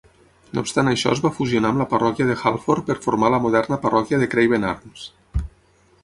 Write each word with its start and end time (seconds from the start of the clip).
No 0.57 0.61
obstant 0.65 0.87
això 0.91 1.11
es 1.15 1.19
va 1.25 1.31
fusionar 1.39 1.71
amb 1.73 1.81
la 1.81 1.87
parròquia 1.91 2.25
de 2.29 2.37
Halford 2.43 2.87
per 2.89 2.95
formar 3.03 3.29
la 3.33 3.41
moderna 3.43 3.77
parròquia 3.83 4.21
de 4.23 4.29
Craven 4.35 4.65
Arms. 4.71 5.05